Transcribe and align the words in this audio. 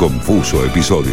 confuso 0.00 0.64
episodio. 0.64 1.12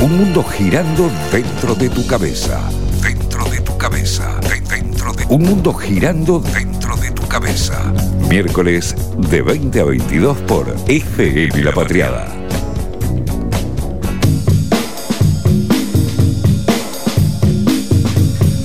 Un 0.00 0.16
mundo 0.16 0.42
girando 0.42 1.10
dentro 1.30 1.74
de 1.74 1.90
tu 1.90 2.06
cabeza. 2.06 2.58
Dentro 3.02 3.44
de 3.50 3.60
tu 3.60 3.76
cabeza. 3.76 4.40
Dentro 4.70 5.12
de 5.12 5.26
Un 5.28 5.42
mundo 5.42 5.74
girando 5.74 6.40
dentro 6.40 6.96
de 6.96 7.10
tu 7.10 7.28
cabeza. 7.28 7.92
Miércoles 8.30 8.96
de 9.28 9.42
20 9.42 9.78
a 9.78 9.84
22 9.84 10.38
por 10.38 10.74
FM 10.88 11.62
La 11.62 11.72
Patriada. 11.72 12.43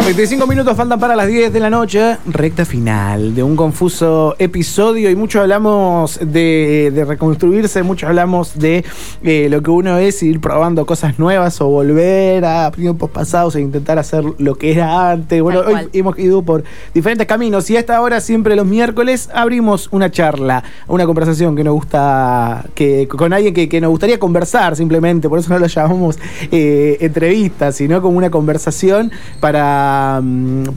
25 0.10 0.48
minutos 0.48 0.76
faltan 0.76 1.00
para 1.00 1.16
las 1.16 1.28
10 1.28 1.54
de 1.54 1.60
la 1.60 1.70
noche, 1.70 2.18
recta 2.26 2.66
final 2.66 3.36
de 3.36 3.44
un 3.44 3.56
confuso 3.56 4.36
episodio 4.40 5.12
y 5.12 5.16
mucho 5.16 5.40
hablamos 5.40 6.20
de, 6.20 6.92
reconstruirse, 7.08 7.84
mucho 7.84 8.08
hablamos 8.08 8.58
de 8.58 8.84
eh, 9.22 9.48
lo 9.52 9.62
que 9.62 9.70
uno 9.70 10.00
es 10.00 10.24
ir 10.24 10.40
probando 10.40 10.88
cosas 10.88 11.20
nuevas 11.20 11.62
o 11.62 11.68
volver 11.68 12.44
a 12.44 12.72
tiempos 12.72 13.12
pasados 13.12 13.56
e 13.56 13.62
intentar 13.62 14.00
hacer 14.00 14.24
lo 14.40 14.56
que 14.56 14.72
era 14.72 15.12
antes. 15.12 15.44
Bueno, 15.44 15.60
hoy 15.60 15.88
hemos 15.94 16.18
ido 16.18 16.42
por 16.42 16.64
diferentes 16.92 17.28
caminos 17.28 17.70
y 17.70 17.78
a 17.78 17.80
esta 17.80 18.02
hora 18.02 18.20
siempre 18.20 18.56
los 18.56 18.66
miércoles 18.66 19.30
abrimos 19.32 19.90
una 19.92 20.10
charla, 20.10 20.64
una 20.88 21.06
conversación 21.06 21.56
que 21.56 21.64
nos 21.64 21.76
gusta, 21.76 22.66
que 22.74 23.08
con 23.08 23.32
alguien 23.32 23.54
que, 23.54 23.80
nos 23.80 23.92
gustaría 23.92 24.18
conversar 24.18 24.76
simplemente, 24.76 25.30
por 25.30 25.38
eso 25.38 25.54
no 25.54 25.60
lo 25.60 25.68
llamamos 25.68 26.18
eh, 26.52 26.98
entrevista, 27.00 27.72
sino 27.72 28.02
como 28.02 28.18
una 28.18 28.32
conversación 28.32 29.12
para 29.40 29.99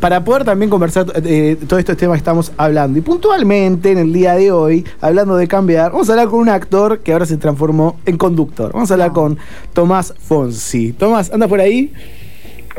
Para, 0.00 0.24
poder 0.24 0.44
también 0.44 0.70
conversar 0.70 1.06
eh, 1.24 1.56
todos 1.68 1.80
estos 1.80 1.96
temas 1.96 2.16
que 2.16 2.18
estamos 2.18 2.52
hablando. 2.56 2.98
Y 2.98 3.02
puntualmente 3.02 3.90
en 3.90 3.98
el 3.98 4.12
día 4.12 4.34
de 4.34 4.52
hoy, 4.52 4.84
hablando 5.00 5.36
de 5.36 5.48
cambiar, 5.48 5.92
vamos 5.92 6.08
a 6.08 6.12
hablar 6.12 6.28
con 6.28 6.40
un 6.40 6.48
actor 6.48 7.00
que 7.00 7.12
ahora 7.12 7.26
se 7.26 7.36
transformó 7.36 7.96
en 8.06 8.16
conductor. 8.16 8.72
Vamos 8.72 8.90
a 8.90 8.94
hablar 8.94 9.12
con 9.12 9.38
Tomás 9.72 10.14
Fonsi. 10.18 10.92
Tomás, 10.92 11.32
¿andas 11.32 11.48
por 11.48 11.60
ahí? 11.60 11.92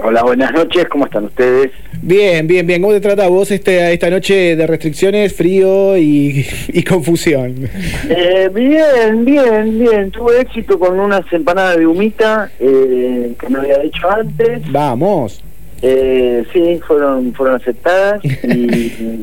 Hola, 0.02 0.24
buenas 0.24 0.52
noches, 0.52 0.86
¿cómo 0.90 1.06
están 1.06 1.26
ustedes? 1.26 1.72
Bien, 2.02 2.48
bien, 2.48 2.66
bien. 2.66 2.82
¿Cómo 2.82 2.94
te 2.94 3.00
trata 3.00 3.28
vos 3.28 3.52
este, 3.52 3.94
esta 3.94 4.10
noche 4.10 4.56
de 4.56 4.66
restricciones, 4.66 5.34
frío 5.34 5.96
y, 5.98 6.46
confusión? 6.88 7.70
Eh, 8.10 8.50
bien, 8.54 9.24
bien, 9.24 9.80
bien. 9.80 10.12
Tuve 10.12 10.42
éxito 10.42 10.80
con 10.80 11.00
unas 11.00 11.32
empanadas 11.32 11.78
de 11.78 11.86
humita 11.86 12.52
eh, 12.60 13.34
que 13.40 13.50
no 13.50 13.60
había 13.60 13.84
hecho 13.84 14.10
antes. 14.12 14.72
Vamos. 14.72 15.44
Eh, 15.86 16.46
sí, 16.54 16.80
fueron 16.88 17.34
fueron 17.34 17.58
aceptadas 17.58 18.24
y, 18.24 19.18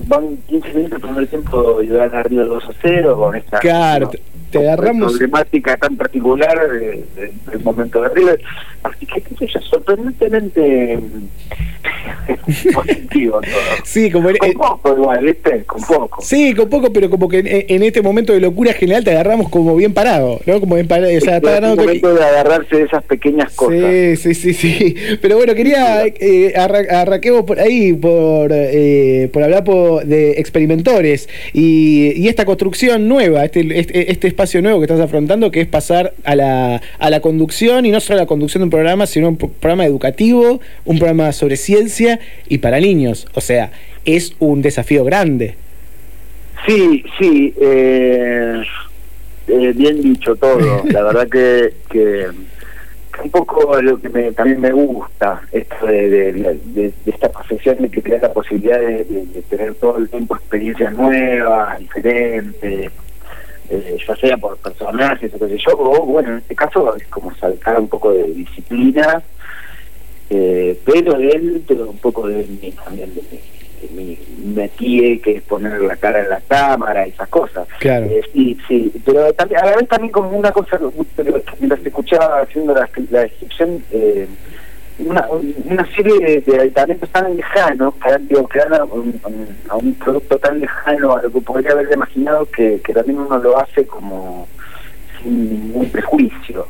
van 0.06 0.38
15 0.48 0.68
minutos 0.72 0.94
el 0.94 1.00
primer 1.02 1.26
tiempo 1.26 1.82
y 1.82 1.88
van 1.88 2.14
arriba 2.14 2.42
del 2.42 2.48
2 2.52 2.64
a 2.64 2.72
0 2.80 3.16
con 3.18 3.36
esta 3.36 3.58
claro, 3.58 4.10
te 4.50 4.58
agarramos 4.58 5.12
problemática 5.12 5.76
tan 5.76 5.94
particular 5.96 6.58
del 6.70 7.60
momento 7.62 8.00
de 8.00 8.08
River. 8.08 8.40
Así 8.82 9.04
que, 9.04 9.20
qué 9.20 9.46
sé 9.46 9.60
sorprendentemente 9.60 10.98
positivo 12.74 13.40
todo. 13.40 13.84
Sí, 13.84 14.10
como 14.10 14.28
con 14.38 14.52
poco 14.52 14.96
igual, 14.96 15.24
¿viste? 15.24 15.64
Con 15.64 15.82
poco. 15.82 16.22
Sí, 16.22 16.54
con 16.54 16.68
poco, 16.68 16.92
pero 16.92 17.10
como 17.10 17.28
que 17.28 17.66
en, 17.68 17.82
este 17.82 18.02
momento 18.02 18.32
de 18.32 18.40
locura 18.40 18.72
general 18.72 19.04
te 19.04 19.10
agarramos 19.10 19.48
como 19.48 19.76
bien 19.76 19.92
parado, 19.92 20.40
¿no? 20.46 20.60
Como 20.60 20.74
bien 20.76 20.88
parado. 20.88 21.16
O 21.16 21.20
sea, 21.20 21.36
está 21.36 21.58
es 21.58 21.76
momento 21.76 22.14
de 22.14 22.24
agarrarse 22.24 22.76
de 22.76 22.82
esas 22.84 23.04
pequeñas 23.04 23.52
cosas. 23.54 23.78
Sí, 23.80 24.16
sí, 24.16 24.34
sí, 24.34 24.54
sí. 24.54 24.96
Pero 25.22 25.36
bueno, 25.36 25.54
quería 25.54 26.04
eh, 26.06 26.54
arranquemos 26.56 27.42
por 27.44 27.60
ahí, 27.60 27.92
por, 27.92 28.50
eh, 28.52 29.28
por 29.32 29.42
hablar 29.42 29.64
de 30.04 30.32
experimentores 30.32 31.28
y, 31.52 32.12
y, 32.16 32.28
esta 32.28 32.44
construcción 32.44 33.08
nueva, 33.08 33.44
este, 33.44 33.78
este, 33.78 34.12
este, 34.12 34.28
espacio 34.28 34.62
nuevo 34.62 34.78
que 34.78 34.84
estás 34.84 35.00
afrontando, 35.00 35.50
que 35.50 35.62
es 35.62 35.66
pasar 35.66 36.12
a 36.24 36.36
la, 36.36 36.82
a 36.98 37.10
la 37.10 37.20
conducción 37.20 37.86
y 37.86 37.90
no 37.90 38.00
solo 38.00 38.18
a 38.18 38.22
la 38.22 38.26
conducción 38.26 38.60
de 38.60 38.64
un 38.64 38.70
programa, 38.70 39.06
sino 39.06 39.28
un 39.28 39.36
programa 39.36 39.84
educativo, 39.84 40.60
un 40.84 40.98
programa 40.98 41.32
sobre 41.32 41.56
ciencia 41.56 41.95
y 42.48 42.58
para 42.58 42.80
niños. 42.80 43.26
O 43.34 43.40
sea, 43.40 43.70
es 44.04 44.34
un 44.38 44.62
desafío 44.62 45.04
grande. 45.04 45.56
Sí, 46.66 47.04
sí, 47.18 47.54
eh, 47.60 48.62
eh, 49.48 49.72
bien 49.74 50.02
dicho 50.02 50.34
todo. 50.36 50.82
La 50.90 51.02
verdad 51.02 51.28
que, 51.28 51.74
que 51.90 52.26
un 53.22 53.30
poco 53.30 53.80
lo 53.80 54.00
que 54.00 54.08
me, 54.08 54.32
también 54.32 54.60
me 54.60 54.72
gusta 54.72 55.40
esto 55.52 55.86
de, 55.86 56.92
esta 57.06 57.30
profesión 57.30 57.76
de 57.78 57.88
que 57.88 58.02
te 58.02 58.18
la 58.18 58.32
posibilidad 58.32 58.78
de, 58.80 59.42
tener 59.48 59.74
todo 59.74 59.98
el 59.98 60.08
tiempo 60.08 60.36
experiencias 60.36 60.92
nuevas, 60.92 61.78
diferentes, 61.78 62.92
eh, 63.70 63.96
ya 64.06 64.16
sea 64.16 64.36
por 64.36 64.56
personajes 64.58 65.32
o 65.34 65.38
qué 65.38 65.48
sé 65.48 65.58
yo, 65.58 65.72
o 65.78 66.06
bueno, 66.06 66.32
en 66.32 66.38
este 66.38 66.54
caso 66.54 66.94
es 66.96 67.06
como 67.08 67.34
saltar 67.36 67.80
un 67.80 67.88
poco 67.88 68.12
de 68.12 68.24
disciplina, 68.24 69.22
eh, 70.30 70.78
pero 70.84 71.16
dentro 71.18 71.90
un 71.90 71.98
poco 71.98 72.26
de 72.28 72.44
mi, 72.46 72.72
también 72.72 73.14
de 73.14 73.22
mi, 73.92 74.18
metí 74.54 75.20
que 75.20 75.36
es 75.36 75.42
poner 75.42 75.80
la 75.80 75.96
cara 75.96 76.22
en 76.22 76.30
la 76.30 76.40
cámara 76.40 77.06
esas 77.06 77.28
cosas. 77.28 77.68
Claro. 77.78 78.06
Eh, 78.06 78.22
sí, 78.32 78.58
sí, 78.66 78.92
pero 79.04 79.32
también, 79.34 79.60
a 79.60 79.66
la 79.66 79.76
vez 79.76 79.88
también 79.88 80.12
como 80.12 80.30
una 80.30 80.50
cosa, 80.50 80.80
mientras 81.58 81.84
escuchaba 81.84 82.40
haciendo 82.40 82.74
la, 82.74 82.88
la 83.10 83.20
descripción, 83.20 83.82
eh, 83.92 84.26
una, 84.98 85.26
una 85.30 85.94
serie 85.94 86.18
de, 86.18 86.40
de 86.40 86.70
talentos 86.70 87.08
tan 87.10 87.36
lejanos 87.36 87.94
que, 87.96 88.18
digo, 88.20 88.48
que 88.48 88.58
dan 88.58 88.74
a 88.74 88.84
un, 88.84 89.20
a 89.68 89.76
un, 89.76 89.94
producto 89.94 90.38
tan 90.38 90.58
lejano 90.58 91.16
a 91.16 91.22
lo 91.22 91.30
que 91.30 91.40
podría 91.40 91.72
haber 91.72 91.92
imaginado 91.92 92.46
que, 92.46 92.80
que 92.82 92.94
también 92.94 93.18
uno 93.18 93.38
lo 93.38 93.58
hace 93.58 93.86
como 93.86 94.48
sin 95.22 95.50
ningún 95.50 95.90
prejuicio. 95.90 96.66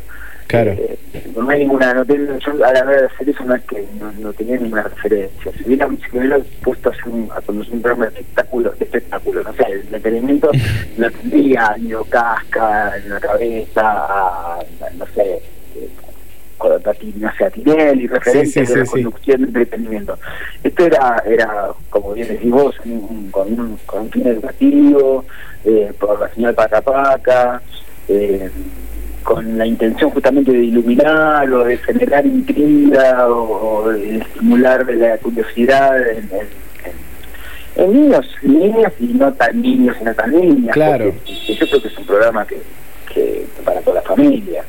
Claro. 0.47 0.73
Eh, 0.73 0.99
no 1.35 1.49
hay 1.49 1.61
ninguna, 1.61 1.93
no 1.93 2.05
tengo, 2.05 2.39
yo 2.39 2.53
a 2.65 2.73
la 2.73 2.83
hora 2.83 3.01
de 3.01 3.07
hacer 3.07 3.29
eso 3.29 3.45
no 3.45 3.55
es 3.55 3.63
que 3.65 3.85
no, 4.21 4.33
tenía 4.33 4.57
ninguna 4.59 4.85
referencia. 4.85 5.53
Si 5.53 5.65
hubiera, 5.65 5.89
si 5.89 6.17
hubiera 6.17 6.39
puesto 6.63 6.89
a, 6.89 6.93
hacer 6.93 7.09
un, 7.09 7.29
a 7.35 7.41
conducir 7.41 7.75
un 7.75 7.83
programa 7.83 8.07
de 8.07 8.21
espectáculo, 8.21 8.71
de 8.71 8.85
espectáculo, 8.85 9.43
no 9.43 9.53
sé, 9.55 9.65
el 9.67 9.81
entretenimiento 9.81 10.51
no 10.99 11.11
tendría 11.11 11.75
ni 11.79 11.93
casca 12.09 12.97
en 12.97 13.11
la 13.11 13.21
cabeza, 13.21 14.59
no 14.97 15.07
sé, 15.15 15.43
no 17.19 17.33
sé, 17.37 17.45
a 17.45 17.51
Tinelli, 17.51 18.07
referencias 18.07 18.69
de 18.69 18.77
la 18.77 18.87
conducción 18.87 19.41
de 19.41 19.47
entretenimiento. 19.47 20.19
Esto 20.63 20.87
era, 20.87 21.23
era 21.27 21.69
como 21.91 22.13
bien 22.13 22.29
decís 22.29 22.51
vos, 22.51 22.75
con, 23.31 23.53
un, 23.53 23.79
con 23.85 24.03
un 24.03 24.11
fin 24.11 24.27
educativo, 24.27 25.25
eh, 25.65 25.93
por 25.99 26.21
la 26.21 26.29
señal 26.33 26.55
Pacapaca, 26.55 27.61
eh, 28.09 28.51
con 29.27 29.59
la 29.59 29.67
intención 29.67 30.09
justamente 30.11 30.53
de 30.53 30.65
iluminar 30.65 31.53
o 31.53 31.65
de 31.65 31.77
generar 31.79 32.25
intriga 32.25 33.29
o, 33.29 33.91
de 33.91 34.19
estimular 34.19 34.87
la 34.95 35.19
curiosidad 35.19 36.01
en, 36.09 36.31
en, 37.75 37.93
niños, 37.93 38.25
niñas 38.43 38.93
y 39.01 39.07
no 39.07 39.33
tan 39.33 39.61
niños 39.61 39.97
y 40.01 40.05
no 40.05 40.15
tan 40.15 40.31
niñas. 40.31 40.73
Claro. 40.73 41.13
yo 41.27 41.67
creo 41.67 41.83
que 41.83 41.89
es 41.89 41.99
un 41.99 42.07
programa 42.07 42.47
que, 42.47 42.59
que 43.13 43.47
para 43.65 43.81
toda 43.81 43.97
la 43.97 44.03
familia. 44.03 44.65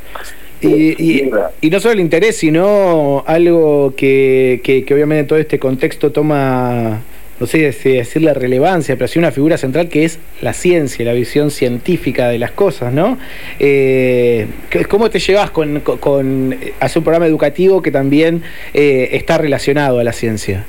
Y, 0.60 1.30
y, 1.62 1.70
no 1.70 1.80
solo 1.80 1.94
el 1.94 2.00
interés, 2.00 2.38
sino 2.38 3.24
algo 3.28 3.94
que, 3.96 4.60
que, 4.64 4.84
que 4.84 4.94
obviamente 4.96 5.26
todo 5.26 5.38
este 5.38 5.60
contexto 5.60 6.12
toma 6.12 7.04
no 7.40 7.46
sé 7.46 7.72
si 7.72 7.94
decir 7.94 8.24
la 8.24 8.34
relevancia, 8.34 8.96
pero 8.96 9.08
sí 9.08 9.20
una 9.20 9.32
figura 9.32 9.58
central 9.58 9.90
que 9.90 10.06
es 10.06 10.20
la 10.42 10.54
ciencia, 10.54 11.06
la 11.06 11.14
visión 11.14 11.52
científica 11.52 12.30
de 12.30 12.40
las 12.40 12.52
cosas, 12.52 12.94
¿no? 12.94 13.18
Eh, 13.60 14.48
¿Cómo 14.90 15.10
te 15.10 15.20
llevas 15.20 15.52
con, 15.52 15.82
con, 15.82 16.56
hacer 16.80 17.00
un 17.00 17.04
programa 17.04 17.28
educativo 17.28 17.82
que 17.82 17.92
también 17.92 18.42
eh, 18.74 19.10
está 19.12 19.38
relacionado 19.38 20.00
a 20.00 20.04
la 20.04 20.14
ciencia? 20.14 20.66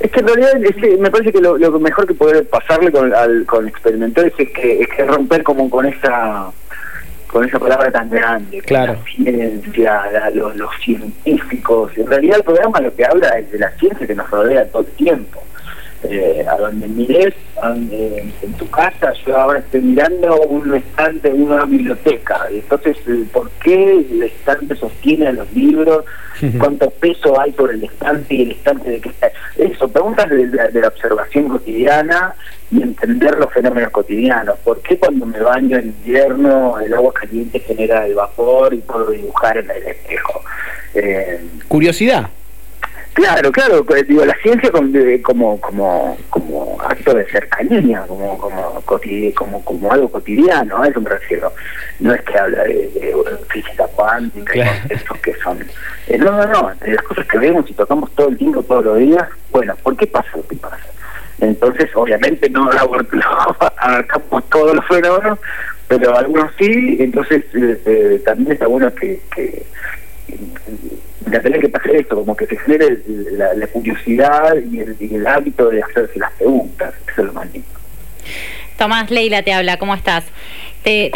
Es 0.00 0.10
que 0.10 0.20
en 0.20 0.28
realidad 0.28 0.52
me 0.98 1.10
parece 1.10 1.32
que 1.32 1.40
lo, 1.40 1.58
mejor 1.80 2.06
que 2.06 2.14
puede 2.14 2.42
pasarle 2.42 2.90
con, 2.90 3.12
al, 3.12 3.44
con 3.44 3.66
experimentales 3.68 4.32
es 4.38 4.50
que, 4.50 4.80
es 4.80 4.88
que 4.88 5.04
romper 5.04 5.42
como 5.42 5.68
con 5.68 5.86
esa 5.86 6.50
con 7.26 7.44
esa 7.44 7.58
palabra 7.58 7.90
tan 7.90 8.08
grande, 8.08 8.62
claro. 8.62 8.94
la 8.94 9.04
ciencia, 9.04 10.02
los, 10.32 10.56
los 10.56 10.70
científicos. 10.82 11.92
En 11.98 12.06
realidad 12.06 12.38
el 12.38 12.42
programa 12.42 12.80
lo 12.80 12.94
que 12.94 13.04
habla 13.04 13.38
es 13.38 13.52
de 13.52 13.58
la 13.58 13.70
ciencia 13.72 14.06
que 14.06 14.14
nos 14.14 14.30
rodea 14.30 14.64
todo 14.68 14.80
el 14.80 14.88
tiempo 14.92 15.42
eh, 16.04 16.44
a 16.48 16.56
donde 16.56 16.86
mires 16.86 17.34
en 17.60 18.52
tu 18.56 18.70
casa, 18.70 19.12
yo 19.26 19.36
ahora 19.36 19.58
estoy 19.58 19.80
mirando 19.80 20.40
un 20.42 20.74
estante, 20.74 21.28
una 21.32 21.64
biblioteca. 21.64 22.46
Entonces, 22.50 22.96
¿por 23.32 23.50
qué 23.62 24.06
el 24.10 24.22
estante 24.22 24.76
sostiene 24.76 25.32
los 25.32 25.52
libros? 25.52 26.04
¿Cuánto 26.58 26.88
peso 26.90 27.38
hay 27.40 27.50
por 27.52 27.72
el 27.72 27.82
estante 27.82 28.34
y 28.34 28.42
el 28.42 28.50
estante 28.52 28.90
de 28.90 29.00
qué 29.00 29.08
está? 29.08 29.30
Eso, 29.56 29.88
preguntas 29.88 30.30
de, 30.30 30.46
la 30.80 30.88
observación 30.88 31.48
cotidiana 31.48 32.34
y 32.70 32.82
entender 32.82 33.36
los 33.36 33.52
fenómenos 33.52 33.90
cotidianos. 33.90 34.56
¿Por 34.60 34.80
qué 34.82 34.98
cuando 34.98 35.26
me 35.26 35.40
baño 35.40 35.78
en 35.78 35.86
invierno 35.86 36.78
el 36.78 36.94
agua 36.94 37.12
caliente 37.12 37.58
genera 37.58 38.06
el 38.06 38.14
vapor 38.14 38.72
y 38.72 38.78
puedo 38.78 39.10
dibujar 39.10 39.58
en 39.58 39.70
el 39.70 39.82
espejo? 39.88 40.42
Eh, 40.94 41.40
Curiosidad. 41.66 42.30
Claro, 43.18 43.50
claro, 43.50 43.84
pues, 43.84 44.06
digo, 44.06 44.24
la 44.24 44.36
ciencia 44.36 44.70
como, 44.70 45.60
como, 45.60 46.16
como, 46.30 46.78
acto 46.80 47.12
de 47.14 47.24
cercanía, 47.24 48.04
como, 48.06 48.38
como, 48.38 48.80
como, 49.34 49.64
como 49.64 49.92
algo 49.92 50.08
cotidiano, 50.08 50.80
a 50.80 50.86
eso 50.86 51.00
me 51.00 51.10
refiero. 51.10 51.52
No 51.98 52.14
es 52.14 52.22
que 52.22 52.38
habla 52.38 52.62
de, 52.62 53.16
física 53.48 53.88
cuántica 53.88 54.56
y 54.56 54.60
conceptos 54.60 55.18
que 55.18 55.34
son... 55.42 55.58
Eh, 56.06 56.16
no, 56.16 56.30
no, 56.30 56.46
no, 56.46 56.72
de 56.80 56.92
las 56.92 57.02
cosas 57.02 57.26
que 57.26 57.38
vemos 57.38 57.68
y 57.68 57.72
tocamos 57.72 58.08
todo 58.14 58.28
el 58.28 58.38
tiempo, 58.38 58.62
todos 58.62 58.84
los 58.84 58.98
días, 58.98 59.28
bueno, 59.50 59.74
¿por 59.82 59.96
qué 59.96 60.06
pasa 60.06 60.28
lo 60.36 60.46
que 60.46 60.54
pasa? 60.54 60.86
Entonces, 61.40 61.90
obviamente 61.96 62.48
no 62.48 62.70
abarcamos 63.78 64.48
todos 64.48 64.76
los 64.76 64.86
fenómenos, 64.86 65.40
pero 65.88 66.16
algunos 66.16 66.52
sí, 66.56 66.98
entonces 67.00 67.44
eh, 67.52 67.80
eh, 67.84 68.22
también 68.24 68.52
está 68.52 68.68
bueno 68.68 68.94
que, 68.94 69.20
que 69.34 69.66
la 71.30 71.40
tener 71.40 71.60
que 71.60 71.68
pasar 71.68 71.94
esto, 71.96 72.16
como 72.16 72.36
que 72.36 72.46
se 72.46 72.56
genere 72.56 72.98
la, 73.32 73.66
curiosidad 73.68 74.54
y 74.70 74.80
el, 75.14 75.26
hábito 75.26 75.68
de 75.68 75.82
hacerse 75.82 76.18
las 76.18 76.32
preguntas, 76.32 76.94
eso 77.10 77.20
es 77.20 77.26
lo 77.26 77.32
más 77.32 77.52
lindo. 77.52 77.68
Tomás, 78.76 79.10
Leila 79.10 79.42
te 79.42 79.52
habla, 79.52 79.76
¿cómo 79.78 79.94
estás? 79.94 80.24
Te, 80.82 81.10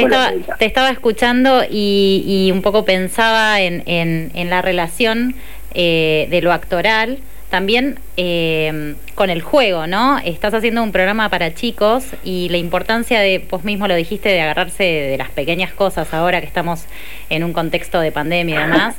estaba, 0.59 0.91
escuchando 0.91 1.63
y, 1.69 2.51
un 2.53 2.63
poco 2.63 2.85
pensaba 2.85 3.61
en, 3.61 3.83
en, 3.87 4.51
la 4.51 4.61
relación 4.61 5.35
eh, 5.75 6.27
de 6.31 6.43
lo 6.43 6.53
actoral 6.53 7.19
también 7.53 7.99
eh, 8.17 8.95
con 9.15 9.29
el 9.29 9.43
juego, 9.43 9.87
¿no? 9.87 10.19
Estás 10.21 10.55
haciendo 10.55 10.83
un 10.83 10.91
programa 10.91 11.29
para 11.29 11.53
chicos 11.53 12.03
y 12.25 12.49
la 12.49 12.57
importancia 12.57 13.21
de, 13.21 13.45
vos 13.51 13.63
mismo 13.63 13.87
lo 13.87 13.95
dijiste, 13.95 14.31
de 14.31 14.41
agarrarse 14.41 14.83
de, 14.83 15.19
las 15.19 15.29
pequeñas 15.29 15.71
cosas 15.71 16.15
ahora 16.15 16.41
que 16.41 16.47
estamos 16.47 16.87
en 17.29 17.45
un 17.45 17.53
contexto 17.53 18.01
de 18.01 18.11
pandemia 18.11 18.57
y 18.57 18.63
demás. 18.63 18.97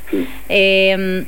Eh, 0.48 1.24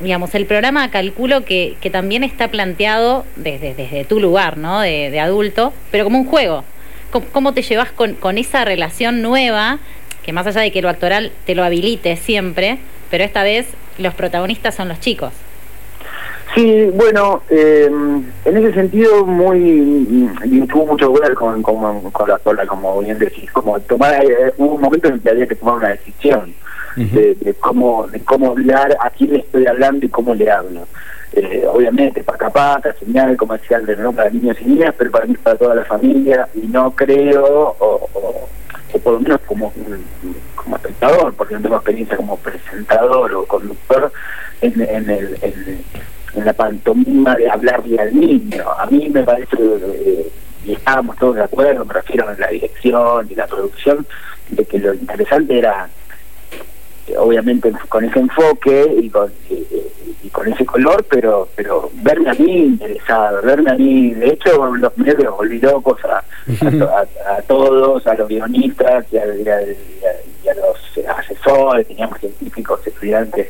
digamos, 0.00 0.34
el 0.34 0.44
programa 0.44 0.90
calculo 0.90 1.46
que, 1.46 1.76
que 1.80 1.88
también 1.88 2.22
está 2.24 2.48
planteado 2.48 3.24
desde, 3.36 3.72
desde 3.72 4.04
tu 4.04 4.20
lugar, 4.20 4.58
¿no? 4.58 4.82
De, 4.82 5.18
adulto, 5.18 5.72
pero 5.90 6.04
como 6.04 6.18
un 6.18 6.26
juego. 6.26 6.62
¿Cómo, 7.32 7.54
te 7.54 7.62
llevas 7.62 7.90
con, 7.90 8.12
con 8.12 8.36
esa 8.36 8.66
relación 8.66 9.22
nueva, 9.22 9.78
que 10.22 10.34
más 10.34 10.46
allá 10.46 10.60
de 10.60 10.72
que 10.72 10.82
lo 10.82 10.90
actoral 10.90 11.32
te 11.46 11.54
lo 11.54 11.64
habilite 11.64 12.16
siempre, 12.16 12.76
pero 13.10 13.24
esta 13.24 13.42
vez 13.44 13.66
los 13.96 14.12
protagonistas 14.12 14.74
son 14.74 14.88
los 14.88 15.00
chicos? 15.00 15.32
Sí, 16.58 16.90
bueno, 16.92 17.40
eh, 17.50 17.88
en 17.88 18.56
ese 18.56 18.72
sentido 18.72 19.24
muy 19.24 20.28
y 20.42 20.60
tuvo 20.66 20.86
mucho 20.86 21.14
que 21.14 21.20
ver 21.20 21.34
con, 21.34 21.62
con, 21.62 22.10
con 22.10 22.28
la 22.28 22.36
sola, 22.40 22.66
como 22.66 22.98
bien 22.98 23.16
decís, 23.16 23.48
como 23.52 23.78
tomar 23.78 24.24
eh, 24.24 24.52
hubo 24.56 24.74
un 24.74 24.80
momento 24.80 25.06
en 25.06 25.20
que 25.20 25.30
había 25.30 25.46
que 25.46 25.54
tomar 25.54 25.76
una 25.76 25.90
decisión 25.90 26.52
de, 26.96 27.54
cómo 27.60 28.08
de 28.08 28.18
cómo 28.24 28.50
hablar, 28.50 28.98
a 29.00 29.08
quién 29.10 29.34
le 29.34 29.38
estoy 29.38 29.68
hablando 29.68 30.04
y 30.04 30.08
cómo 30.08 30.34
le 30.34 30.50
hablo. 30.50 30.80
Eh, 31.32 31.64
obviamente, 31.72 32.24
paca 32.24 32.50
paca, 32.50 32.92
señal 32.94 33.36
comercial 33.36 33.86
de 33.86 33.94
no 33.94 34.12
para 34.12 34.28
niños 34.30 34.56
y 34.60 34.64
niñas, 34.64 34.96
pero 34.98 35.12
para 35.12 35.26
mí 35.26 35.34
para 35.34 35.56
toda 35.56 35.76
la 35.76 35.84
familia, 35.84 36.48
y 36.60 36.66
no 36.66 36.90
creo, 36.90 37.76
o, 37.78 38.08
o, 38.14 38.98
por 38.98 39.12
lo 39.12 39.20
menos 39.20 39.40
como, 39.46 39.72
como 40.56 40.74
espectador, 40.74 41.32
porque 41.34 41.54
no 41.54 41.60
tengo 41.60 41.76
experiencia 41.76 42.16
como 42.16 42.36
presentador 42.36 43.32
o 43.32 43.44
conductor 43.44 44.10
en, 44.60 44.80
en 44.80 45.08
el... 45.08 45.38
En, 45.40 45.84
en 46.38 46.44
la 46.44 46.52
pantomima 46.52 47.34
de 47.36 47.50
hablarle 47.50 47.98
al 47.98 48.18
niño. 48.18 48.64
A 48.78 48.86
mí 48.86 49.08
me 49.10 49.22
parece, 49.22 49.56
eh, 49.60 50.30
y 50.64 50.72
estábamos 50.72 51.16
todos 51.16 51.36
de 51.36 51.42
acuerdo, 51.42 51.84
me 51.84 51.94
refiero 51.94 52.28
a 52.28 52.34
la 52.34 52.48
dirección 52.48 53.26
y 53.30 53.34
la 53.34 53.46
producción, 53.46 54.06
de 54.50 54.64
que 54.64 54.78
lo 54.78 54.94
interesante 54.94 55.58
era, 55.58 55.88
eh, 57.06 57.16
obviamente 57.18 57.72
con 57.88 58.04
ese 58.04 58.20
enfoque 58.20 58.96
y 59.02 59.10
con, 59.10 59.30
eh, 59.50 59.92
y 60.22 60.28
con 60.30 60.50
ese 60.50 60.64
color, 60.64 61.04
pero 61.10 61.48
pero 61.54 61.90
verme 62.02 62.30
a 62.30 62.34
mí 62.34 62.60
interesado, 62.60 63.42
verme 63.42 63.70
a 63.70 63.74
mí, 63.74 64.14
de 64.14 64.28
hecho 64.28 64.74
los 64.76 64.96
medios 64.96 65.36
volví 65.36 65.58
locos 65.60 65.98
a, 66.04 66.22
a, 67.36 67.42
todos, 67.42 68.06
a 68.06 68.14
los 68.14 68.28
guionistas 68.28 69.04
y 69.12 69.18
a, 69.18 69.24
y 69.26 70.48
a 70.48 70.54
los 70.54 70.87
asesores, 71.08 71.86
teníamos 71.86 72.18
científicos, 72.18 72.86
estudiantes 72.86 73.48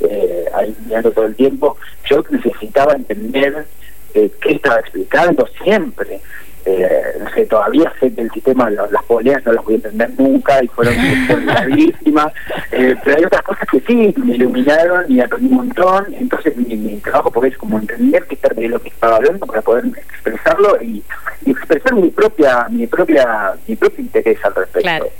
eh, 0.00 0.44
ahí 0.54 0.76
mirando 0.86 1.10
todo 1.10 1.26
el 1.26 1.34
tiempo, 1.34 1.76
yo 2.08 2.22
necesitaba 2.30 2.94
entender 2.94 3.66
eh, 4.14 4.30
qué 4.40 4.52
estaba 4.52 4.80
explicando 4.80 5.46
siempre. 5.62 6.20
Eh, 6.64 7.14
no 7.20 7.30
sé, 7.30 7.46
todavía 7.46 7.90
sé 7.98 8.12
que 8.12 8.20
el 8.20 8.30
sistema, 8.30 8.68
las 8.68 9.02
poleas 9.04 9.44
no 9.46 9.52
las 9.52 9.64
voy 9.64 9.74
a 9.74 9.76
entender 9.76 10.10
nunca 10.18 10.62
y 10.62 10.68
fueron 10.68 10.94
gravísimas, 11.46 12.32
eh, 12.72 12.94
pero 13.02 13.16
hay 13.16 13.24
otras 13.24 13.42
cosas 13.42 13.66
que 13.70 13.80
sí, 13.80 14.14
me 14.18 14.34
iluminaron 14.34 15.10
y 15.10 15.20
aprendí 15.20 15.46
un 15.48 15.56
montón, 15.56 16.12
entonces 16.12 16.54
mi, 16.56 16.98
trabajo 16.98 17.30
porque 17.30 17.50
es 17.50 17.56
como 17.56 17.78
entender 17.78 18.22
qué 18.24 18.38
de 18.54 18.68
lo 18.68 18.82
que 18.82 18.88
estaba 18.88 19.16
hablando 19.16 19.46
para 19.46 19.62
poder 19.62 19.86
expresarlo 19.86 20.82
y, 20.82 21.02
expresar 21.46 21.94
mi 21.94 22.10
propia 22.10 22.66
mi 22.68 22.86
propia 22.86 23.54
mi 23.66 23.74
propio 23.74 24.04
interés 24.04 24.44
al 24.44 24.54
respecto 24.54 25.10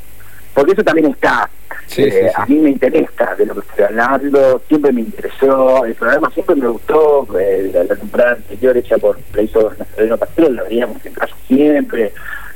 porque 0.58 0.72
eso 0.72 0.82
también 0.82 1.12
está. 1.12 1.48
Eh, 1.96 2.32
a 2.34 2.44
mí 2.46 2.56
me 2.56 2.70
interesa 2.70 3.32
de 3.36 3.46
lo 3.46 3.54
que 3.54 3.60
estoy 3.60 3.84
hablando, 3.84 4.60
siempre 4.66 4.92
me 4.92 5.02
interesó, 5.02 5.84
el 5.84 5.94
programa 5.94 6.28
siempre 6.32 6.56
me 6.56 6.66
gustó, 6.66 7.28
eh, 7.38 7.70
la, 7.72 7.94
temporada 7.94 8.32
anterior 8.32 8.76
hecha 8.76 8.98
por 8.98 9.16
la 9.34 9.42
hizo 9.42 9.72
Nazareno 9.78 10.18
Pastor, 10.18 10.50
lo 10.50 10.64
veíamos 10.64 11.06
en 11.06 11.12
casa 11.12 11.32
siempre, 11.46 12.12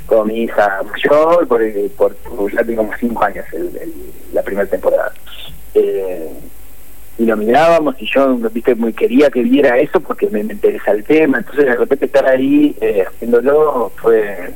con 0.07 0.27
mi 0.27 0.43
hija 0.43 0.81
mayor, 0.83 1.47
por, 1.47 1.63
por, 1.91 2.53
ya 2.53 2.65
tengo 2.65 2.83
como 2.83 2.99
cinco 2.99 3.23
años 3.23 3.47
la 4.33 4.43
primera 4.43 4.69
temporada. 4.69 5.13
Eh, 5.75 6.29
y 7.19 7.25
lo 7.25 7.37
mirábamos 7.37 7.95
y 8.01 8.11
yo 8.13 8.35
viste 8.53 8.75
muy 8.75 8.93
quería 8.93 9.31
que 9.31 9.43
viera 9.43 9.79
eso 9.79 10.01
porque 10.01 10.29
me, 10.29 10.43
me 10.43 10.55
interesa 10.55 10.91
el 10.91 11.05
tema, 11.05 11.39
entonces 11.39 11.67
de 11.67 11.77
repente 11.77 12.07
estar 12.07 12.27
ahí 12.27 12.77
haciéndolo 13.07 13.93
fue 13.95 14.51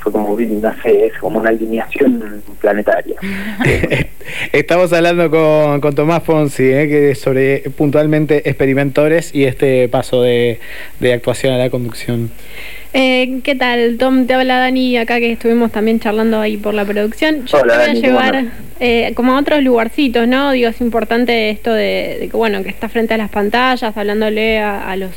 fue 0.00 0.12
como, 0.12 0.36
no 0.38 0.74
sé, 0.82 1.06
es 1.06 1.18
como 1.18 1.38
una 1.38 1.50
alineación 1.50 2.42
planetaria. 2.60 3.16
Estamos 4.52 4.92
hablando 4.92 5.30
con, 5.30 5.80
con 5.80 5.94
Tomás 5.94 6.22
Fonsi, 6.22 6.64
¿eh? 6.64 6.88
que 6.88 7.14
sobre 7.14 7.60
puntualmente 7.76 8.48
experimentores 8.48 9.34
y 9.34 9.44
este 9.44 9.88
paso 9.88 10.22
de, 10.22 10.58
de 10.98 11.12
actuación 11.12 11.54
a 11.54 11.58
la 11.58 11.70
conducción. 11.70 12.30
Eh, 12.92 13.40
¿Qué 13.44 13.54
tal, 13.54 13.98
Tom? 13.98 14.26
Te 14.26 14.34
habla 14.34 14.58
Dani 14.58 14.96
acá 14.96 15.20
que 15.20 15.32
estuvimos 15.32 15.70
también 15.70 16.00
charlando 16.00 16.40
ahí 16.40 16.56
por 16.56 16.74
la 16.74 16.84
producción. 16.84 17.46
Yo 17.46 17.62
te 17.62 17.68
voy 17.68 17.76
a 17.76 17.92
llevar 17.92 18.44
eh, 18.80 19.12
como 19.14 19.34
a 19.34 19.38
otros 19.38 19.62
lugarcitos, 19.62 20.26
¿no? 20.26 20.50
Digo, 20.50 20.68
es 20.68 20.80
importante 20.80 21.50
esto 21.50 21.72
de, 21.72 22.28
que, 22.28 22.36
bueno, 22.36 22.64
que 22.64 22.68
está 22.68 22.88
frente 22.88 23.14
a 23.14 23.16
las 23.16 23.30
pantallas, 23.30 23.96
hablándole 23.96 24.58
a, 24.58 24.96
los, 24.96 25.12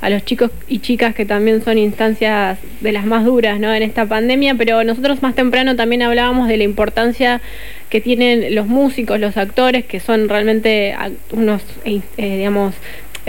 a 0.00 0.08
los 0.08 0.24
chicos 0.24 0.50
y 0.68 0.78
chicas 0.78 1.14
que 1.14 1.26
también 1.26 1.62
son 1.62 1.76
instancias 1.76 2.58
de 2.80 2.92
las 2.92 3.04
más 3.04 3.26
duras, 3.26 3.60
¿no? 3.60 3.74
En 3.74 3.82
esta 3.82 4.06
pandemia, 4.06 4.54
pero 4.54 4.82
nosotros 4.82 5.20
más 5.20 5.34
temprano 5.34 5.76
también 5.76 6.00
hablábamos 6.00 6.48
de 6.48 6.56
la 6.56 6.64
importancia 6.64 7.42
que 7.90 8.00
tienen 8.00 8.54
los 8.54 8.66
músicos, 8.66 9.20
los 9.20 9.36
actores, 9.36 9.84
que 9.84 10.00
son 10.00 10.30
realmente 10.30 10.94
unos, 11.32 11.62
eh, 11.84 12.00
digamos, 12.16 12.74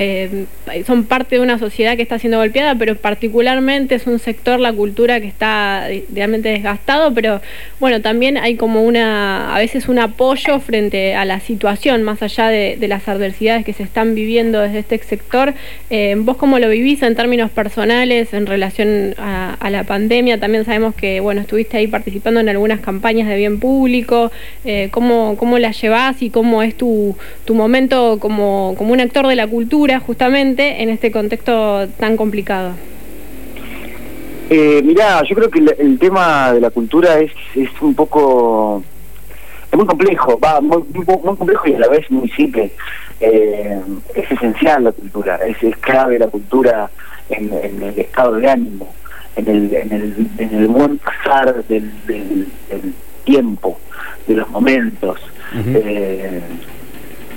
eh, 0.02 0.46
son 0.88 1.04
parte 1.04 1.36
de 1.36 1.42
una 1.42 1.60
sociedad 1.60 1.98
que 1.98 2.02
está 2.02 2.18
siendo 2.20 2.38
golpeada, 2.38 2.74
pero 2.76 2.96
particularmente 2.96 3.96
es 3.96 4.08
un 4.08 4.18
sector, 4.18 4.58
la 4.58 4.72
cultura, 4.72 5.20
que 5.20 5.28
está 5.28 5.90
realmente 6.14 6.48
desgastado, 6.48 7.14
pero 7.14 7.42
bueno, 7.82 8.00
también 8.00 8.38
hay 8.38 8.56
como 8.56 8.84
una, 8.84 9.54
a 9.54 9.60
veces 9.60 9.90
un 9.90 10.00
apoyo 10.00 10.62
frente 10.62 11.16
a 11.16 11.26
la 11.26 11.42
situación, 11.42 12.04
más 12.04 12.22
allá 12.22 12.48
de, 12.48 12.78
las 12.88 13.10
adversidades 13.10 13.66
que 13.66 13.74
se 13.74 13.84
están 13.84 14.16
viviendo 14.16 14.62
desde 14.62 14.80
este 14.80 14.98
sector. 15.00 15.54
Eh, 15.90 16.16
¿Vos 16.18 16.38
cómo 16.38 16.60
lo 16.60 16.70
vivís 16.70 17.04
en 17.04 17.16
términos 17.16 17.52
personales 17.52 18.34
en 18.34 18.46
relación 18.46 19.16
a, 19.18 19.70
la 19.70 19.84
pandemia? 19.84 20.40
También 20.40 20.64
sabemos 20.64 20.96
que, 20.96 21.20
bueno, 21.20 21.42
estuviste 21.42 21.76
ahí 21.76 21.88
participando 21.88 22.40
en 22.40 22.48
algunas 22.48 22.80
campañas 22.80 23.28
de 23.28 23.36
bien 23.36 23.60
público. 23.60 24.32
Eh, 24.64 24.88
¿cómo, 24.92 25.36
¿Cómo 25.38 25.60
la 25.60 25.72
llevás 25.72 26.22
y 26.22 26.30
cómo 26.30 26.64
es 26.64 26.76
tu, 26.76 27.18
tu 27.44 27.54
momento 27.54 28.18
como, 28.20 28.76
como 28.78 28.94
un 28.94 29.02
actor 29.02 29.28
de 29.28 29.36
la 29.36 29.46
cultura? 29.46 29.89
Justamente 29.98 30.84
en 30.84 30.90
este 30.90 31.12
contexto 31.12 31.88
tan 31.98 32.18
complicado? 32.18 32.74
Eh, 34.50 34.82
mirá, 34.84 35.24
yo 35.24 35.36
creo 35.36 35.50
que 35.50 35.60
el, 35.60 35.98
tema 36.00 36.54
de 36.54 36.62
la 36.62 36.70
cultura 36.70 37.20
es, 37.20 37.32
es 37.56 37.70
un 37.82 37.94
poco 37.94 38.84
es 39.72 39.78
muy 39.78 39.86
complejo, 39.86 40.40
va 40.40 40.60
muy, 40.60 40.84
muy, 40.94 41.06
complejo 41.06 41.68
y 41.68 41.76
a 41.76 41.80
la 41.80 41.88
vez 41.88 42.10
muy 42.10 42.28
simple. 42.30 42.72
Eh, 43.20 43.80
es 44.16 44.32
esencial 44.32 44.86
la 44.86 44.92
cultura, 44.92 45.36
es, 45.46 45.62
es 45.62 45.78
clave 45.78 46.18
la 46.18 46.28
cultura 46.28 46.90
en, 47.30 47.52
el 47.84 48.00
estado 48.00 48.34
de 48.34 48.50
ánimo, 48.50 48.92
en 49.36 49.48
el, 49.48 49.74
en 49.74 49.92
el, 49.92 50.28
en 50.38 50.56
el 50.56 50.68
buen 50.68 50.98
pasar 50.98 51.64
del, 51.66 51.92
del, 52.08 52.48
tiempo, 53.24 53.80
de 54.28 54.34
los 54.34 54.50
momentos 54.50 55.20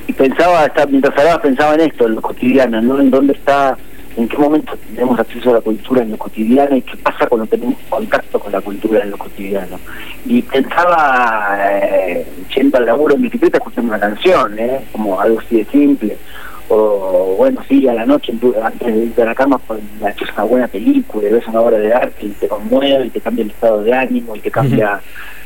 y 0.06 0.12
pensaba, 0.12 0.70
mientras 0.88 1.16
hablaba, 1.16 1.42
pensaba 1.42 1.74
en 1.74 1.80
esto, 1.80 2.06
en 2.06 2.14
lo 2.16 2.22
cotidiano, 2.22 2.80
¿no? 2.82 3.00
En 3.00 3.10
dónde 3.10 3.34
está, 3.34 3.76
en 4.16 4.28
qué 4.28 4.36
momento 4.36 4.76
tenemos 4.94 5.18
acceso 5.18 5.50
a 5.50 5.54
la 5.54 5.60
cultura 5.60 6.02
en 6.02 6.10
lo 6.10 6.18
cotidiano 6.18 6.76
y 6.76 6.82
qué 6.82 6.96
pasa 6.96 7.26
cuando 7.26 7.46
tenemos 7.46 7.76
contacto 7.88 8.38
con 8.38 8.52
la 8.52 8.60
cultura 8.60 9.02
en 9.02 9.10
lo 9.10 9.18
cotidiano. 9.18 9.78
Y 10.26 10.42
pensaba, 10.42 11.56
eh, 11.60 12.26
yendo 12.54 12.78
al 12.78 12.86
laburo 12.86 13.14
en 13.14 13.22
bicicleta, 13.22 13.58
escuchando 13.58 13.90
una 13.90 14.00
canción, 14.00 14.58
¿eh? 14.58 14.84
Como 14.92 15.20
algo 15.20 15.40
así 15.40 15.56
de 15.56 15.64
simple. 15.66 16.16
O 16.68 17.34
bueno, 17.36 17.60
sí, 17.68 17.86
a 17.88 17.94
la 17.94 18.06
noche 18.06 18.32
antes 18.62 18.94
de 18.94 19.04
irte 19.04 19.22
a 19.22 19.26
la 19.26 19.34
cama 19.34 19.58
pues, 19.58 19.80
es 20.00 20.32
una 20.34 20.44
buena 20.44 20.68
película, 20.68 21.28
ves 21.30 21.46
una 21.48 21.60
obra 21.60 21.78
de 21.78 21.92
arte 21.92 22.26
y 22.26 22.30
te 22.30 22.48
conmueve 22.48 23.06
y 23.06 23.10
te 23.10 23.20
cambia 23.20 23.44
el 23.44 23.50
estado 23.50 23.82
de 23.82 23.92
ánimo 23.92 24.36
y 24.36 24.40
te 24.40 24.50
cambia 24.50 25.00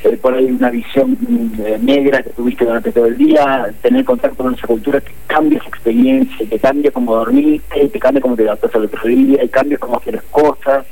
eh, 0.04 0.16
por 0.16 0.34
ahí 0.34 0.44
una 0.46 0.70
visión 0.70 1.16
eh, 1.64 1.78
negra 1.80 2.22
que 2.22 2.30
tuviste 2.30 2.64
durante 2.64 2.92
todo 2.92 3.06
el 3.06 3.16
día, 3.16 3.72
tener 3.82 4.04
contacto 4.04 4.42
con 4.42 4.54
esa 4.54 4.66
cultura 4.66 5.00
que 5.00 5.12
cambia 5.26 5.58
esa 5.58 5.68
experiencia, 5.68 6.48
que 6.48 6.58
cambia 6.58 6.90
cómo 6.90 7.16
dormiste, 7.16 7.88
que 7.88 7.98
cambia 7.98 8.20
cómo 8.20 8.36
te 8.36 8.44
adaptas 8.44 8.74
al 8.74 8.84
otro 8.84 9.08
día, 9.08 9.42
y 9.42 9.48
cambia 9.48 9.78
cómo 9.78 9.96
haces 9.96 10.14
las 10.14 10.24
cosas 10.24 10.86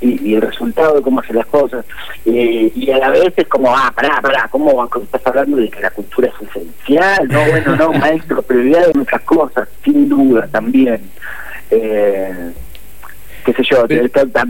y, 0.00 0.34
el 0.34 0.42
resultado 0.42 0.96
de 0.96 1.02
cómo 1.02 1.20
hacer 1.20 1.36
las 1.36 1.46
cosas. 1.46 1.84
Eh, 2.24 2.72
y 2.74 2.90
a 2.90 2.98
la 2.98 3.10
vez 3.10 3.32
es 3.36 3.48
como, 3.48 3.74
ah, 3.74 3.92
pará, 3.94 4.20
pará, 4.20 4.48
¿cómo 4.50 4.88
estás 5.02 5.26
hablando 5.26 5.56
de 5.56 5.68
que 5.68 5.80
la 5.80 5.90
cultura 5.90 6.28
es 6.28 6.48
esencial? 6.48 7.28
No, 7.28 7.44
bueno, 7.46 7.76
no, 7.76 7.92
maestro, 7.98 8.42
prioridad 8.42 8.86
de 8.86 8.94
muchas 8.94 9.20
cosas, 9.22 9.68
sin 9.84 10.08
duda, 10.08 10.48
también. 10.50 11.00
Eh, 11.70 12.52
qué 13.44 13.52
sé 13.54 13.62
yo, 13.64 13.86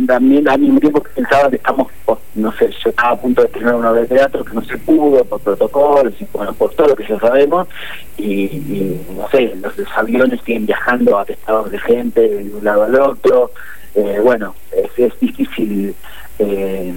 también 0.06 0.48
al 0.48 0.58
mismo 0.58 0.80
tiempo 0.80 1.02
que 1.02 1.10
pensaba 1.10 1.48
que 1.48 1.56
estamos, 1.56 1.88
no 2.34 2.52
sé, 2.52 2.70
yo 2.82 2.90
estaba 2.90 3.10
a 3.10 3.20
punto 3.20 3.42
de 3.42 3.48
tener 3.48 3.74
una 3.74 3.90
obra 3.90 4.00
de 4.00 4.08
teatro 4.08 4.44
que 4.44 4.54
no 4.54 4.62
se 4.62 4.76
pudo 4.78 5.24
por 5.24 5.40
protocolos 5.40 6.12
y 6.20 6.26
bueno, 6.32 6.52
por 6.54 6.74
todo 6.74 6.88
lo 6.88 6.96
que 6.96 7.06
ya 7.06 7.18
sabemos, 7.18 7.68
y, 8.16 8.98
no 9.16 9.28
sé, 9.30 9.54
los, 9.56 9.74
aviones 9.96 10.40
siguen 10.44 10.66
viajando 10.66 11.18
atestados 11.18 11.70
de 11.70 11.78
gente 11.78 12.20
de 12.20 12.50
un 12.54 12.64
lado 12.64 12.84
al 12.84 12.94
otro, 12.96 13.52
eh, 13.94 14.20
bueno, 14.22 14.54
es, 14.72 14.98
es 14.98 15.20
difícil 15.20 15.94
eh, 16.38 16.94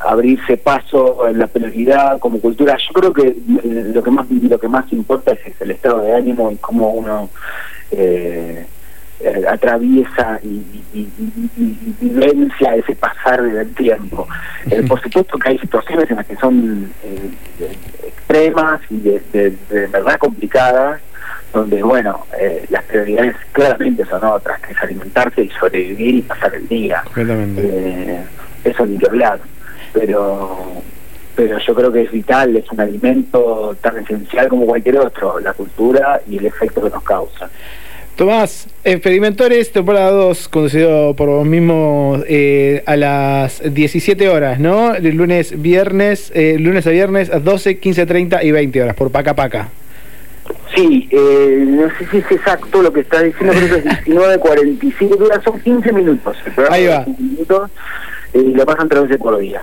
abrirse 0.00 0.56
paso 0.56 1.28
en 1.28 1.38
la 1.38 1.46
prioridad 1.46 2.18
como 2.18 2.40
cultura. 2.40 2.76
Yo 2.76 2.92
creo 2.92 3.12
que 3.12 3.28
eh, 3.28 3.92
lo 3.94 4.02
que 4.02 4.10
más 4.10 4.26
lo 4.30 4.58
que 4.58 4.68
más 4.68 4.92
importa 4.92 5.32
es 5.32 5.60
el 5.60 5.70
estado 5.70 6.00
de 6.00 6.14
ánimo 6.14 6.50
y 6.50 6.56
cómo 6.56 6.90
uno 6.90 7.30
eh, 7.90 8.66
atraviesa 9.48 10.40
y, 10.42 10.82
vivencia 12.00 12.74
ese 12.74 12.96
pasar 12.96 13.40
del 13.42 13.72
tiempo. 13.74 14.26
por 14.88 15.00
supuesto 15.00 15.38
que 15.38 15.50
hay 15.50 15.58
situaciones 15.58 16.10
en 16.10 16.16
las 16.16 16.26
que 16.26 16.36
son 16.36 16.92
extremas 18.04 18.80
y 18.90 18.96
de 18.98 19.56
verdad 19.92 20.18
complicadas 20.18 21.00
donde, 21.52 21.82
bueno, 21.82 22.26
eh, 22.38 22.64
las 22.70 22.82
prioridades 22.84 23.36
claramente 23.52 24.04
son 24.06 24.24
otras, 24.24 24.60
que 24.60 24.72
es 24.72 24.78
alimentarse 24.82 25.42
y 25.42 25.48
sobrevivir 25.50 26.14
y 26.16 26.22
pasar 26.22 26.54
el 26.54 26.66
día. 26.68 27.02
Eh, 27.16 28.20
eso 28.64 28.86
ni 28.86 28.98
que 28.98 29.06
hablar. 29.06 29.40
Pero, 29.92 30.82
pero 31.36 31.58
yo 31.58 31.74
creo 31.74 31.92
que 31.92 32.02
es 32.02 32.10
vital, 32.10 32.56
es 32.56 32.70
un 32.70 32.80
alimento 32.80 33.76
tan 33.80 33.98
esencial 33.98 34.48
como 34.48 34.66
cualquier 34.66 34.98
otro, 34.98 35.38
la 35.40 35.52
cultura 35.52 36.20
y 36.28 36.38
el 36.38 36.46
efecto 36.46 36.82
que 36.82 36.90
nos 36.90 37.02
causa. 37.02 37.50
Tomás, 38.16 38.68
Experimentores, 38.84 39.72
temporada 39.72 40.10
2, 40.10 40.48
conducido 40.48 41.14
por 41.14 41.28
vos 41.28 41.46
mismo 41.46 42.20
eh, 42.26 42.82
a 42.84 42.96
las 42.96 43.62
17 43.64 44.28
horas, 44.28 44.58
¿no? 44.58 44.92
De 44.92 45.12
lunes, 45.12 45.62
viernes, 45.62 46.32
eh, 46.34 46.56
lunes 46.58 46.86
a 46.86 46.90
viernes 46.90 47.30
a 47.30 47.38
12, 47.38 47.78
15, 47.78 48.04
30 48.04 48.42
y 48.42 48.50
20 48.50 48.82
horas, 48.82 48.96
por 48.96 49.10
Paca 49.10 49.34
Paca. 49.34 49.68
Sí, 50.74 51.08
eh, 51.10 51.64
no 51.66 51.88
sé 51.98 52.06
si 52.10 52.18
es 52.18 52.30
exacto 52.30 52.82
lo 52.82 52.92
que 52.92 53.00
está 53.00 53.22
diciendo, 53.22 53.54
pero 53.54 53.76
es 53.76 53.84
19.45, 53.84 55.16
dura, 55.18 55.42
son 55.42 55.60
15 55.60 55.92
minutos. 55.92 56.36
Ahí 56.70 56.86
va. 56.86 57.04
minutos, 57.18 57.70
y 58.32 58.54
lo 58.54 58.64
pasan 58.64 58.88
tres 58.88 59.02
veces 59.02 59.18
por 59.18 59.38
día. 59.38 59.62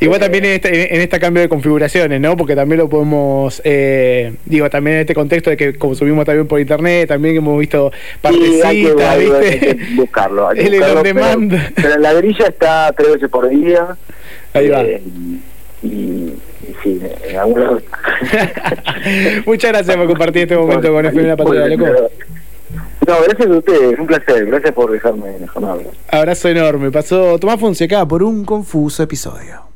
Igual 0.00 0.20
también 0.20 0.44
en 0.44 0.52
este, 0.52 0.94
en 0.94 1.00
este 1.00 1.18
cambio 1.18 1.42
de 1.42 1.48
configuraciones, 1.48 2.20
¿no? 2.20 2.36
Porque 2.36 2.54
también 2.54 2.78
lo 2.78 2.88
podemos, 2.88 3.60
eh, 3.64 4.34
digo, 4.44 4.70
también 4.70 4.96
en 4.96 5.00
este 5.02 5.14
contexto 5.14 5.50
de 5.50 5.56
que 5.56 5.74
como 5.74 5.94
subimos 5.94 6.24
también 6.24 6.46
por 6.46 6.60
internet, 6.60 7.08
también 7.08 7.36
hemos 7.36 7.58
visto 7.58 7.92
partecitas, 8.20 8.70
sí, 8.70 8.88
hay 9.02 9.60
que, 9.60 9.78
buscarlo. 9.96 10.48
Hay 10.48 10.58
que 10.58 10.70
buscarlo 10.70 11.02
pero, 11.02 11.72
pero, 11.74 11.98
la 11.98 12.12
grilla 12.14 12.46
está 12.46 12.92
tres 12.96 13.14
veces 13.14 13.28
por 13.28 13.48
día. 13.48 13.96
Ahí 14.52 14.68
va. 14.68 14.82
Eh, 14.82 15.02
y 15.82 16.23
sí, 16.84 17.00
en 17.24 17.36
algún 17.36 17.60
lado. 17.60 17.82
Muchas 19.46 19.72
gracias 19.72 19.96
por 19.96 20.06
compartir 20.06 20.42
este 20.42 20.56
momento 20.56 20.92
con 20.92 21.06
FM 21.06 21.28
La 21.28 21.68
loco. 21.68 22.10
No, 23.06 23.14
gracias 23.22 23.50
a 23.50 23.58
ustedes, 23.58 23.98
un 23.98 24.06
placer, 24.06 24.46
gracias 24.46 24.72
por 24.72 24.90
dejarme 24.90 25.36
hablar. 25.54 25.86
Abrazo 26.10 26.48
enorme. 26.48 26.90
Pasó 26.90 27.38
Tomás 27.38 27.60
Fonseca 27.60 28.06
por 28.06 28.22
un 28.22 28.44
confuso 28.44 29.02
episodio. 29.02 29.73